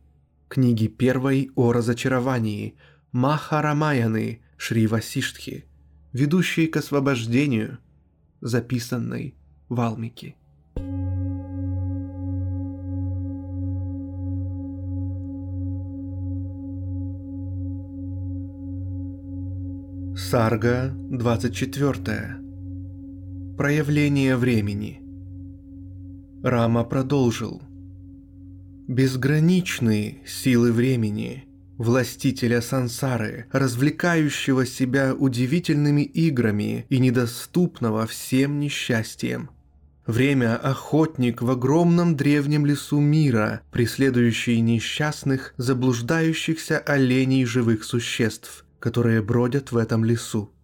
Книги 0.47 0.87
первой 0.87 1.51
о 1.55 1.73
разочаровании. 1.73 2.77
Махарамаяны 3.11 4.39
Шри 4.55 4.87
Васиштхи. 4.87 5.65
Ведущие 6.13 6.69
к 6.69 6.77
освобождению. 6.77 7.79
Записанной 8.39 9.35
Валмики. 9.67 10.37
Сарга 20.15 20.93
24. 20.95 22.37
Проявление 23.57 24.37
времени– 24.37 25.01
Рама 26.45 26.83
продолжил. 26.83 27.59
Безграничные 28.87 30.19
силы 30.27 30.71
времени, 30.71 31.45
властителя 31.79 32.61
сансары, 32.61 33.47
развлекающего 33.51 34.67
себя 34.67 35.15
удивительными 35.15 36.03
играми 36.03 36.85
и 36.89 36.99
недоступного 36.99 38.05
всем 38.05 38.59
несчастьем. 38.59 39.49
Время– 40.05 40.55
охотник 40.63 41.41
в 41.41 41.49
огромном 41.49 42.15
древнем 42.15 42.67
лесу 42.67 42.99
мира, 42.99 43.61
преследующий 43.71 44.59
несчастных, 44.59 45.55
заблуждающихся 45.57 46.77
оленей 46.77 47.45
живых 47.45 47.83
существ, 47.83 48.67
которые 48.77 49.23
бродят 49.23 49.71
в 49.71 49.77
этом 49.77 50.05
лесу. 50.05 50.54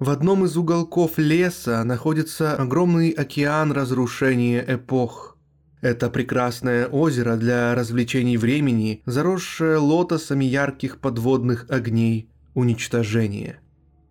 В 0.00 0.08
одном 0.08 0.46
из 0.46 0.56
уголков 0.56 1.18
леса 1.18 1.84
находится 1.84 2.56
огромный 2.56 3.10
океан 3.10 3.70
разрушения 3.70 4.64
эпох. 4.66 5.36
Это 5.82 6.08
прекрасное 6.08 6.86
озеро 6.86 7.36
для 7.36 7.74
развлечений 7.74 8.38
времени, 8.38 9.02
заросшее 9.04 9.76
лотосами 9.76 10.46
ярких 10.46 11.00
подводных 11.00 11.66
огней 11.68 12.30
уничтожения. 12.54 13.60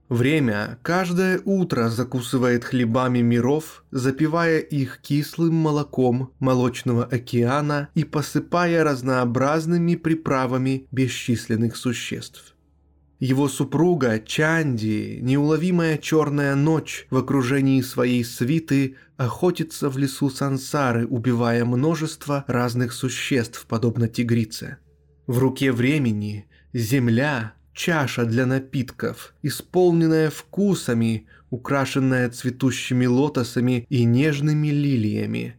Время 0.09 0.77
каждое 0.83 1.41
утро 1.43 1.89
закусывает 1.89 2.65
хлебами 2.65 3.21
миров, 3.21 3.83
запивая 3.89 4.59
их 4.59 4.99
кислым 5.01 5.55
молоком 5.55 6.33
молочного 6.37 7.05
океана 7.05 7.89
и 7.95 8.03
посыпая 8.03 8.83
разнообразными 8.83 9.95
приправами 9.95 10.85
бесчисленных 10.91 11.75
существ. 11.75 12.55
Его 13.19 13.49
супруга 13.49 14.19
Чанди, 14.19 15.19
неуловимая 15.21 15.97
черная 15.97 16.55
ночь 16.55 17.05
в 17.09 17.17
окружении 17.17 17.81
своей 17.81 18.23
свиты, 18.23 18.95
охотится 19.17 19.89
в 19.89 19.97
лесу 19.97 20.29
сансары, 20.29 21.05
убивая 21.05 21.65
множество 21.65 22.45
разных 22.47 22.93
существ, 22.93 23.65
подобно 23.67 24.07
тигрице. 24.07 24.77
В 25.27 25.37
руке 25.37 25.73
времени 25.73 26.47
земля, 26.71 27.53
чаша 27.73 28.23
для 28.23 28.45
напитков, 28.45 29.33
исполненная 29.43 30.29
вкусами, 30.29 31.27
украшенная 31.49 32.29
цветущими 32.29 33.05
лотосами 33.05 33.85
и 33.89 34.05
нежными 34.05 34.69
лилиями 34.69 35.55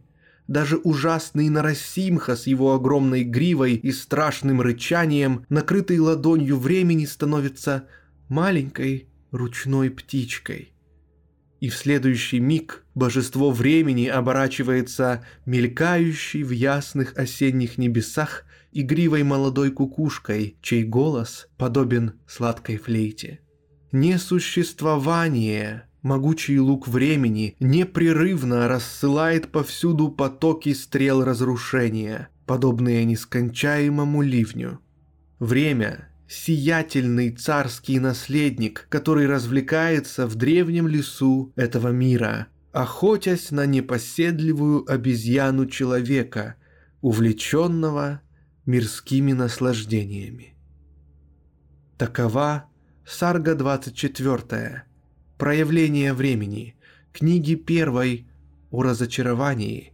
даже 0.51 0.75
ужасный 0.77 1.47
Нарасимха 1.49 2.35
с 2.35 2.45
его 2.45 2.73
огромной 2.73 3.23
гривой 3.23 3.75
и 3.75 3.91
страшным 3.93 4.59
рычанием, 4.59 5.45
накрытой 5.47 5.99
ладонью 5.99 6.57
времени, 6.57 7.05
становится 7.05 7.87
маленькой 8.27 9.07
ручной 9.31 9.89
птичкой. 9.89 10.73
И 11.61 11.69
в 11.69 11.75
следующий 11.75 12.39
миг 12.39 12.83
божество 12.95 13.49
времени 13.51 14.07
оборачивается 14.07 15.25
мелькающей 15.45 16.43
в 16.43 16.51
ясных 16.51 17.17
осенних 17.17 17.77
небесах 17.77 18.43
игривой 18.73 19.23
молодой 19.23 19.71
кукушкой, 19.71 20.57
чей 20.61 20.83
голос 20.83 21.47
подобен 21.57 22.19
сладкой 22.27 22.75
флейте. 22.75 23.39
Несуществование, 23.93 25.83
могучий 26.01 26.59
лук 26.59 26.87
времени, 26.87 27.55
непрерывно 27.59 28.67
рассылает 28.67 29.51
повсюду 29.51 30.09
потоки 30.09 30.73
стрел 30.73 31.23
разрушения, 31.23 32.29
подобные 32.45 33.05
нескончаемому 33.05 34.21
ливню. 34.21 34.79
Время— 35.39 36.07
сиятельный 36.27 37.31
царский 37.31 37.99
наследник, 37.99 38.87
который 38.89 39.27
развлекается 39.27 40.27
в 40.27 40.35
древнем 40.35 40.87
лесу 40.87 41.51
этого 41.55 41.89
мира, 41.89 42.47
охотясь 42.71 43.51
на 43.51 43.65
непоседливую 43.65 44.89
обезьяну 44.89 45.65
человека, 45.65 46.55
увлеченного 47.01 48.21
мирскими 48.65 49.33
наслаждениями. 49.33 50.55
Такова 51.97 52.65
Сарга 53.05 53.55
24. 53.55 54.83
Проявление 55.41 56.13
времени. 56.13 56.75
Книги 57.11 57.55
первой 57.55 58.27
о 58.69 58.83
разочаровании. 58.83 59.91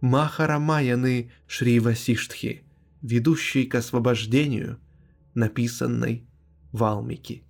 Махарамаяны 0.00 1.30
Шри 1.46 1.78
Васиштхи, 1.78 2.64
ведущей 3.00 3.66
к 3.66 3.76
освобождению, 3.76 4.80
написанной 5.34 6.26
Валмики. 6.72 7.44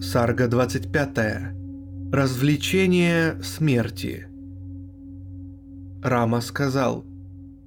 Сарга 0.00 0.48
25. 0.48 1.18
Развлечение 2.10 3.42
смерти. 3.42 4.26
Рама 6.02 6.40
сказал, 6.40 7.04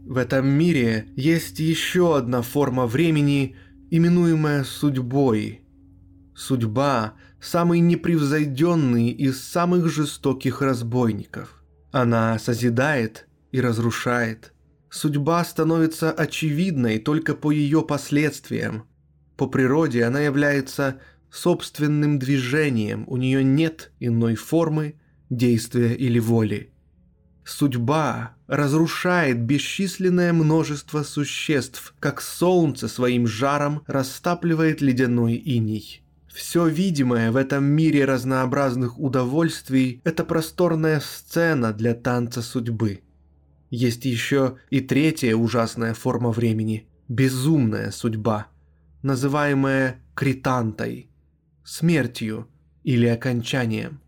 «В 0.07 0.15
этом 0.15 0.47
мире 0.47 1.09
есть 1.17 1.59
еще 1.59 2.15
одна 2.15 2.41
форма 2.41 2.87
времени, 2.87 3.57
именуемая 3.91 4.63
судьбой. 4.63 5.63
Судьба– 6.33 7.15
самый 7.41 7.81
непревзойденный 7.81 9.09
из 9.09 9.43
самых 9.43 9.89
жестоких 9.89 10.61
разбойников. 10.61 11.61
Она 11.91 12.39
созидает 12.39 13.27
и 13.51 13.59
разрушает. 13.59 14.53
Судьба 14.89 15.43
становится 15.43 16.09
очевидной 16.13 16.99
только 16.99 17.35
по 17.35 17.51
ее 17.51 17.81
последствиям. 17.81 18.87
По 19.35 19.47
природе 19.47 20.05
она 20.05 20.21
является 20.21 21.01
собственным 21.29 22.17
движением, 22.17 23.03
у 23.07 23.17
нее 23.17 23.43
нет 23.43 23.91
иной 23.99 24.35
формы, 24.35 24.95
действия 25.29 25.93
или 25.93 26.19
воли. 26.19 26.71
Судьба 27.43 28.36
разрушает 28.47 29.41
бесчисленное 29.41 30.33
множество 30.33 31.03
существ, 31.03 31.93
как 31.99 32.21
солнце 32.21 32.87
своим 32.87 33.27
жаром 33.27 33.83
растапливает 33.87 34.81
ледяной 34.81 35.35
иней. 35.35 36.01
Все 36.27 36.67
видимое 36.67 37.31
в 37.31 37.35
этом 37.35 37.63
мире 37.63 38.05
разнообразных 38.05 38.99
удовольствий– 38.99 40.01
это 40.03 40.23
просторная 40.23 40.99
сцена 40.99 41.73
для 41.73 41.93
танца 41.93 42.41
судьбы. 42.41 43.01
Есть 43.69 44.05
еще 44.05 44.57
и 44.69 44.79
третья 44.79 45.35
ужасная 45.35 45.93
форма 45.93 46.31
времени– 46.31 46.87
безумная 47.07 47.91
судьба, 47.91 48.47
называемая 49.01 49.99
критантой– 50.15 51.09
смертью 51.65 52.47
или 52.83 53.07
окончанием. 53.07 53.99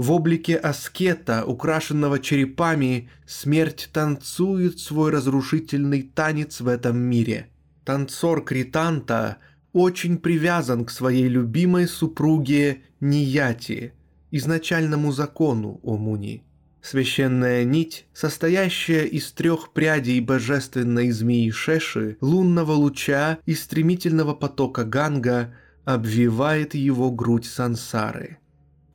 В 0.00 0.12
облике 0.12 0.56
аскета, 0.56 1.44
украшенного 1.44 2.20
черепами, 2.20 3.10
смерть 3.26 3.90
танцует 3.92 4.78
свой 4.78 5.10
разрушительный 5.10 6.00
танец 6.00 6.62
в 6.62 6.68
этом 6.68 6.96
мире. 6.96 7.48
Танцор 7.84 8.42
Кританта 8.42 9.36
очень 9.74 10.16
привязан 10.16 10.86
к 10.86 10.90
своей 10.90 11.28
любимой 11.28 11.86
супруге 11.86 12.80
Нияти, 13.00 13.92
изначальному 14.30 15.12
закону 15.12 15.80
Омуни. 15.82 16.44
Священная 16.80 17.64
нить, 17.64 18.06
состоящая 18.14 19.04
из 19.04 19.30
трех 19.32 19.74
прядей 19.74 20.18
божественной 20.20 21.10
змеи 21.10 21.50
Шеши, 21.50 22.16
лунного 22.22 22.72
луча 22.72 23.38
и 23.44 23.54
стремительного 23.54 24.32
потока 24.32 24.84
Ганга– 24.84 25.52
обвивает 25.84 26.74
его 26.74 27.10
грудь 27.10 27.46
сансары. 27.46 28.38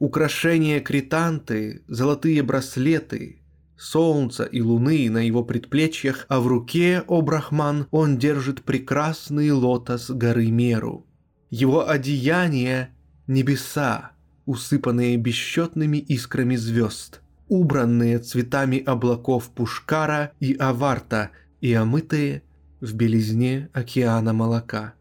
Украшения 0.05 0.81
кританты, 0.81 1.81
золотые 1.87 2.43
браслеты, 2.43 3.39
солнца 3.75 4.43
и 4.43 4.61
луны 4.61 5.09
на 5.09 5.25
его 5.25 5.43
предплечьях, 5.43 6.27
а 6.29 6.41
в 6.41 6.45
руке, 6.45 7.03
о 7.07 7.23
Брахман, 7.23 7.87
он 7.89 8.19
держит 8.19 8.61
прекрасный 8.61 9.49
лотос 9.49 10.11
горы 10.11 10.51
Меру. 10.51 11.07
Его 11.49 11.89
одеяние— 11.89 12.91
небеса, 13.25 14.11
усыпанные 14.45 15.17
бесчетными 15.17 15.97
искрами 15.97 16.55
звезд, 16.55 17.21
убранные 17.47 18.19
цветами 18.19 18.77
облаков 18.77 19.49
Пушкара 19.49 20.33
и 20.39 20.53
Аварта 20.53 21.31
и 21.61 21.73
омытые 21.73 22.43
в 22.79 22.93
белизне 22.93 23.69
океана 23.73 24.33
молока. 24.33 24.93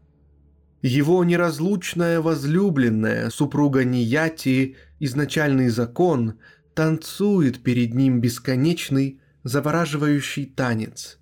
Его 0.87 1.23
неразлучная 1.23 2.21
возлюбленная, 2.21 3.31
супруга 3.31 3.83
Нияти, 3.83 4.75
изначальный 4.99 5.69
закон, 5.69 6.35
танцует 6.75 7.63
перед 7.63 7.95
ним 7.95 8.21
бесконечный, 8.21 9.19
завораживающий 9.41 10.45
танец. 10.45 11.17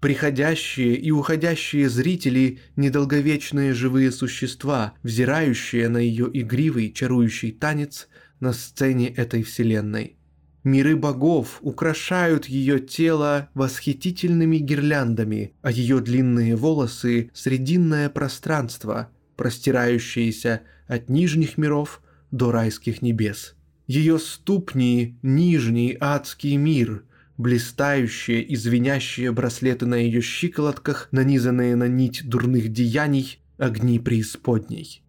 Приходящие 0.00 0.96
и 0.96 1.10
уходящие 1.10 1.88
зрители– 1.88 2.58
недолговечные 2.76 3.72
живые 3.72 4.12
существа, 4.12 4.92
взирающие 5.02 5.88
на 5.88 5.96
ее 5.96 6.28
игривый, 6.30 6.92
чарующий 6.92 7.50
танец 7.50 8.08
на 8.40 8.52
сцене 8.52 9.08
этой 9.08 9.42
вселенной– 9.42 10.16
Миры 10.64 10.94
богов 10.94 11.58
украшают 11.60 12.46
ее 12.46 12.78
тело 12.78 13.48
восхитительными 13.54 14.58
гирляндами, 14.58 15.54
а 15.60 15.72
ее 15.72 16.00
длинные 16.00 16.54
волосы– 16.54 17.30
срединное 17.34 18.08
пространство, 18.08 19.10
простирающееся 19.36 20.62
от 20.86 21.08
нижних 21.08 21.58
миров 21.58 22.00
до 22.30 22.52
райских 22.52 23.02
небес. 23.02 23.56
Ее 23.88 24.20
ступни– 24.20 25.18
нижний 25.22 25.96
адский 25.98 26.54
мир, 26.54 27.04
блистающие 27.38 28.40
и 28.40 28.54
звенящие 28.54 29.32
браслеты 29.32 29.86
на 29.86 29.96
ее 29.96 30.20
щиколотках, 30.20 31.08
нанизанные 31.10 31.74
на 31.74 31.88
нить 31.88 32.22
дурных 32.24 32.68
деяний, 32.68 33.40
огни 33.58 33.98
преисподней. 33.98 35.02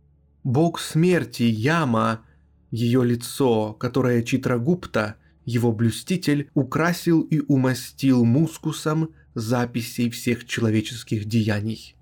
Бог 0.44 0.80
смерти 0.80 1.44
Яма– 1.44 2.22
ее 2.72 3.06
лицо, 3.06 3.74
которое 3.74 4.24
Читрагупта– 4.24 5.18
его 5.46 5.72
блюститель 5.72 6.50
украсил 6.54 7.22
и 7.22 7.40
умастил 7.48 8.26
мускусом 8.26 9.10
записей 9.34 10.10
всех 10.10 10.46
человеческих 10.46 11.26
деяний. 11.26 11.96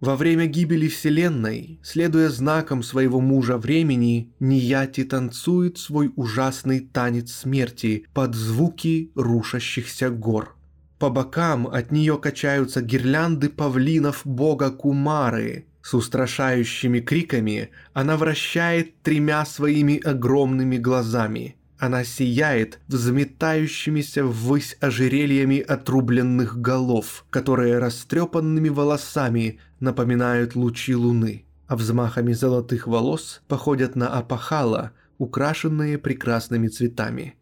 Во 0.00 0.16
время 0.16 0.46
гибели 0.46 0.88
Вселенной, 0.88 1.78
следуя 1.80 2.28
знакам 2.28 2.82
своего 2.82 3.20
мужа 3.20 3.56
времени, 3.56 4.32
Нияти 4.40 5.04
танцует 5.04 5.78
свой 5.78 6.12
ужасный 6.16 6.80
танец 6.80 7.32
смерти 7.32 8.06
под 8.12 8.34
звуки 8.34 9.12
рушащихся 9.14 10.10
гор. 10.10 10.56
По 10.98 11.08
бокам 11.08 11.68
от 11.68 11.92
нее 11.92 12.18
качаются 12.18 12.82
гирлянды 12.82 13.48
павлинов 13.48 14.22
бога 14.24 14.70
Кумары. 14.70 15.66
С 15.82 15.94
устрашающими 15.94 16.98
криками 16.98 17.70
она 17.92 18.16
вращает 18.16 19.00
тремя 19.02 19.44
своими 19.44 19.98
огромными 19.98 20.78
глазами– 20.78 21.56
она 21.82 22.04
сияет 22.04 22.78
взметающимися 22.86 24.24
ввысь 24.24 24.76
ожерельями 24.78 25.58
отрубленных 25.58 26.60
голов, 26.60 27.24
которые 27.28 27.78
растрепанными 27.78 28.68
волосами 28.68 29.58
напоминают 29.80 30.54
лучи 30.54 30.94
луны, 30.94 31.44
а 31.66 31.74
взмахами 31.74 32.34
золотых 32.34 32.86
волос 32.86 33.42
походят 33.48 33.96
на 33.96 34.06
апахала, 34.06 34.92
украшенные 35.18 35.98
прекрасными 35.98 36.68
цветами. 36.68 37.34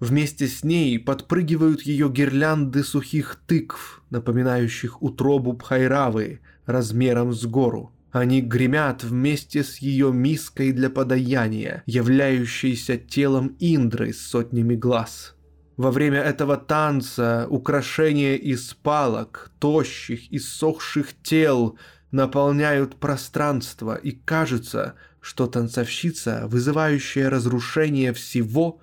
Вместе 0.00 0.48
с 0.48 0.64
ней 0.64 0.98
подпрыгивают 0.98 1.82
ее 1.82 2.08
гирлянды 2.08 2.82
сухих 2.82 3.36
тыкв, 3.46 4.02
напоминающих 4.10 5.00
утробу 5.00 5.52
Пхайравы 5.52 6.40
размером 6.66 7.32
с 7.32 7.46
гору– 7.46 7.92
они 8.14 8.40
гремят 8.42 9.02
вместе 9.02 9.64
с 9.64 9.78
ее 9.78 10.12
миской 10.12 10.70
для 10.70 10.88
подаяния, 10.88 11.82
являющейся 11.84 12.96
телом 12.96 13.56
Индры 13.58 14.12
с 14.12 14.20
сотнями 14.20 14.76
глаз. 14.76 15.34
Во 15.76 15.90
время 15.90 16.20
этого 16.20 16.56
танца 16.56 17.48
украшения 17.50 18.36
из 18.36 18.72
палок, 18.72 19.50
тощих 19.58 20.30
и 20.30 20.38
сохших 20.38 21.08
тел 21.24 21.76
наполняют 22.12 22.94
пространство, 23.00 23.96
и 23.96 24.12
кажется, 24.12 24.94
что 25.20 25.48
танцовщица, 25.48 26.44
вызывающая 26.46 27.28
разрушение 27.28 28.12
всего, 28.12 28.80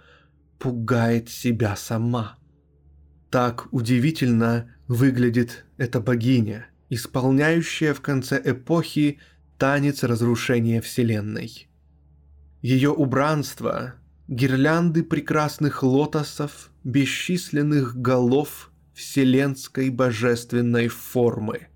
пугает 0.59 1.29
себя 1.29 1.77
сама. 1.77 2.35
Так 3.29 3.69
удивительно 3.71 4.75
выглядит 4.89 5.63
эта 5.77 6.01
богиня, 6.01 6.67
исполняющая 6.91 7.93
в 7.93 8.01
конце 8.01 8.39
эпохи 8.43 9.17
танец 9.57 10.03
разрушения 10.03 10.81
Вселенной. 10.81 11.69
Ее 12.61 12.91
убранство– 12.91 13.95
гирлянды 14.27 15.01
прекрасных 15.01 15.83
лотосов, 15.83 16.69
бесчисленных 16.83 17.95
голов 17.95 18.71
вселенской 18.93 19.89
божественной 19.89 20.89
формы. 20.89 21.67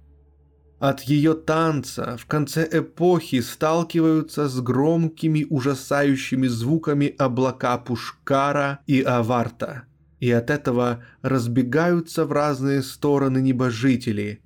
От 0.80 1.04
ее 1.04 1.34
танца 1.34 2.18
в 2.18 2.26
конце 2.26 2.68
эпохи 2.70 3.40
сталкиваются 3.40 4.50
с 4.50 4.60
громкими 4.60 5.48
ужасающими 5.50 6.48
звуками 6.48 7.16
облака 7.18 7.78
Пушкара 7.78 8.80
и 8.86 9.02
Аварта, 9.02 9.84
и 10.20 10.30
от 10.30 10.50
этого 10.50 11.06
разбегаются 11.22 12.26
в 12.26 12.34
разные 12.34 12.84
стороны 12.84 13.40
небожители. 13.40 14.42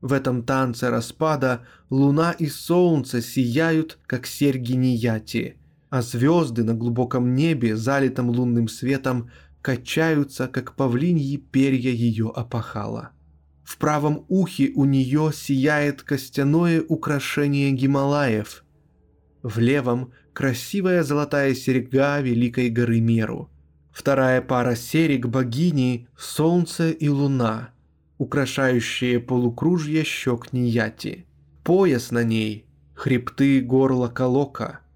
В 0.00 0.12
этом 0.12 0.42
танце 0.42 0.90
распада 0.90 1.62
луна 1.90 2.32
и 2.32 2.46
солнце 2.46 3.22
сияют, 3.22 3.98
как 4.06 4.26
серьги 4.26 4.72
Нияти, 4.72 5.56
а 5.90 6.02
звезды 6.02 6.64
на 6.64 6.74
глубоком 6.74 7.34
небе, 7.34 7.76
залитом 7.76 8.30
лунным 8.30 8.68
светом, 8.68 9.30
качаются, 9.62 10.48
как 10.48 10.76
павлиньи 10.76 11.38
перья 11.38 11.90
ее 11.90 12.30
опахала. 12.34 13.10
В 13.64 13.78
правом 13.78 14.24
ухе 14.28 14.70
у 14.76 14.84
нее 14.84 15.32
сияет 15.34 16.02
костяное 16.02 16.82
украшение 16.86 17.72
Гималаев. 17.72 18.64
В 19.42 19.58
левом– 19.58 20.12
красивая 20.32 21.02
золотая 21.02 21.54
серьга 21.54 22.20
Великой 22.20 22.68
горы 22.68 23.00
Меру. 23.00 23.50
Вторая 23.90 24.40
пара 24.40 24.76
серег 24.76 25.26
богини– 25.26 26.06
солнце 26.16 26.90
и 26.90 27.08
луна, 27.08 27.70
украшающие 28.18 29.20
полукружье 29.20 30.04
щек 30.04 30.52
Нияти. 30.52 31.26
Пояс 31.64 32.10
на 32.10 32.24
ней– 32.24 32.64
хребты 32.94 33.60
горла 33.60 34.08
Колока– 34.08 34.80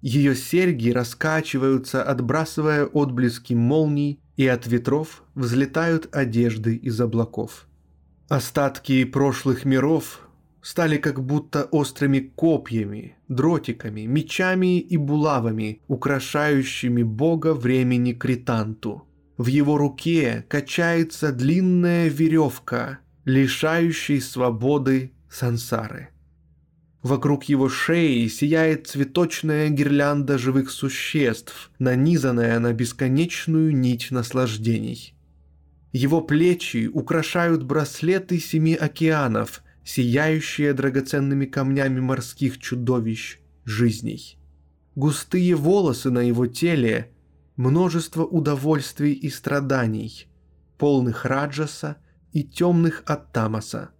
ее 0.00 0.36
серьги 0.36 0.90
раскачиваются, 0.90 2.02
отбрасывая 2.02 2.86
отблески 2.86 3.54
молний, 3.54 4.20
и 4.36 4.46
от 4.46 4.66
ветров 4.68 5.24
взлетают 5.34 6.08
одежды 6.14 6.76
из 6.76 7.00
облаков. 7.00 7.66
Остатки 8.28 9.02
прошлых 9.04 9.64
миров 9.64 10.20
стали 10.62 10.98
как 10.98 11.24
будто 11.24 11.64
острыми 11.64 12.20
копьями, 12.20 13.16
дротиками, 13.26 14.02
мечами 14.02 14.78
и 14.78 14.96
булавами, 14.96 15.80
украшающими 15.88 17.02
бога 17.02 17.54
времени 17.54 18.12
Кританту. 18.12 19.07
В 19.38 19.46
его 19.46 19.78
руке 19.78 20.44
качается 20.48 21.32
длинная 21.32 22.08
веревка, 22.08 22.98
лишающая 23.24 24.20
свободы 24.20 25.12
сансары– 25.30 26.10
Вокруг 27.02 27.44
его 27.44 27.68
шеи 27.68 28.26
сияет 28.26 28.88
цветочная 28.88 29.68
гирлянда 29.68 30.36
живых 30.36 30.70
существ, 30.70 31.70
нанизанная 31.78 32.58
на 32.58 32.72
бесконечную 32.72 33.74
нить 33.74 34.10
наслаждений. 34.10 35.14
Его 35.92 36.20
плечи 36.20 36.90
украшают 36.92 37.62
браслеты 37.62 38.40
семи 38.40 38.74
океанов, 38.74 39.62
сияющие 39.84 40.74
драгоценными 40.74 41.46
камнями 41.46 42.00
морских 42.00 42.58
чудовищ 42.58 43.38
жизней. 43.64 44.36
Густые 44.96 45.54
волосы 45.54 46.10
на 46.10 46.20
его 46.20 46.46
теле– 46.46 47.12
множество 47.58 48.24
удовольствий 48.24 49.12
и 49.12 49.28
страданий, 49.28 50.28
полных 50.78 51.24
раджаса 51.24 51.96
и 52.32 52.44
темных 52.44 53.02
от 53.04 53.32
тамаса. 53.32 53.90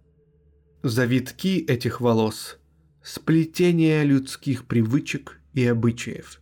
Завитки 0.81 1.59
этих 1.59 1.99
волос 1.99 2.57
сплетение 3.03 4.03
людских 4.05 4.65
привычек 4.65 5.41
и 5.53 5.65
обычаев. 5.65 6.41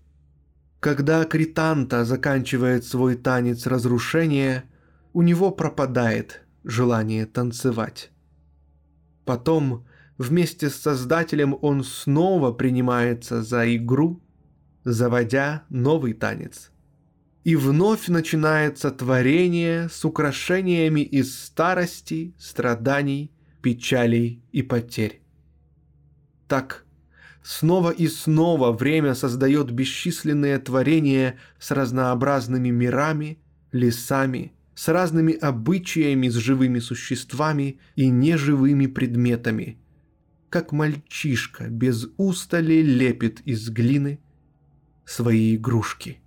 Когда 0.80 1.26
Кританта 1.26 2.06
заканчивает 2.06 2.86
свой 2.86 3.16
танец 3.16 3.66
разрушения, 3.66 4.66
у 5.14 5.24
него 5.24 5.50
пропадает 5.50 6.42
желание 6.64 7.26
танцевать. 7.26 8.12
Потом 9.26 9.88
вместе 10.20 10.70
с 10.70 10.76
Создателем 10.76 11.58
он 11.62 11.84
снова 11.84 12.52
принимается 12.52 13.42
за 13.42 13.76
игру, 13.76 14.22
заводя 14.84 15.64
новый 15.70 16.14
танец. 16.14 16.72
И 17.48 17.56
вновь 17.56 18.10
начинается 18.10 18.92
творение 18.92 19.88
с 19.88 20.04
украшениями 20.04 21.00
из 21.00 21.34
старости, 21.34 22.34
страданий, 22.38 23.32
печалей 23.62 24.44
и 24.52 24.62
потерь. 24.62 25.22
Так, 26.50 26.84
снова 27.42 27.92
и 27.92 28.10
снова 28.10 28.74
время 28.74 29.16
создает 29.16 29.72
бесчисленные 29.72 30.60
творения 30.60 31.38
с 31.58 31.72
разнообразными 31.72 32.68
мирами, 32.68 33.40
лесами, 33.72 34.52
с 34.76 34.90
разными 34.90 35.34
обычаями, 35.34 36.28
с 36.28 36.36
живыми 36.36 36.80
существами 36.80 37.80
и 37.96 38.10
неживыми 38.10 38.88
предметами. 38.88 39.78
Как 40.50 40.74
мальчишка 40.74 41.70
без 41.70 42.10
устали 42.18 42.82
лепит 42.82 43.40
из 43.46 43.70
глины 43.70 44.20
свои 45.06 45.56
игрушки. 45.56 46.20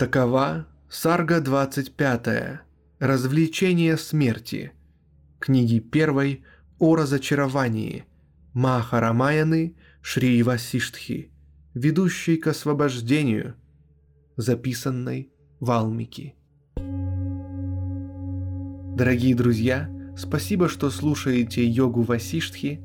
Такова 0.00 0.66
Сарга 0.88 1.42
25. 1.42 2.62
Развлечение 3.00 3.98
смерти. 3.98 4.72
Книги 5.38 5.78
первой 5.78 6.42
о 6.78 6.96
разочаровании 6.96 8.06
Махарамаяны 8.54 9.76
Шри 10.00 10.42
Васиштхи, 10.42 11.30
ведущей 11.74 12.38
к 12.38 12.46
освобождению, 12.46 13.56
записанной 14.38 15.30
в 15.60 15.70
Алмики. 15.70 16.34
Дорогие 18.96 19.34
друзья, 19.34 19.90
спасибо, 20.16 20.70
что 20.70 20.88
слушаете 20.88 21.62
йогу 21.62 22.00
Васиштхи. 22.00 22.80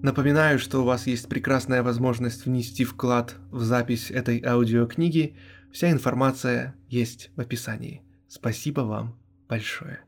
Напоминаю, 0.00 0.58
что 0.58 0.80
у 0.80 0.84
вас 0.86 1.06
есть 1.06 1.28
прекрасная 1.28 1.82
возможность 1.82 2.46
внести 2.46 2.84
вклад 2.84 3.34
в 3.50 3.62
запись 3.62 4.10
этой 4.10 4.42
аудиокниги. 4.42 5.36
Вся 5.74 5.90
информация 5.90 6.76
есть 6.88 7.32
в 7.34 7.40
описании. 7.40 8.04
Спасибо 8.28 8.82
вам 8.82 9.18
большое. 9.48 10.04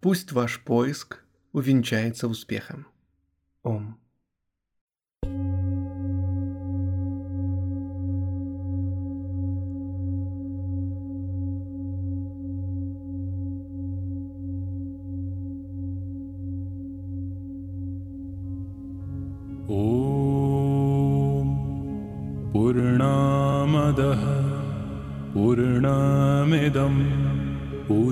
Пусть 0.00 0.32
ваш 0.32 0.60
поиск 0.64 1.24
увенчается 1.52 2.26
успехом. 2.26 2.88
Ом. 3.62 3.96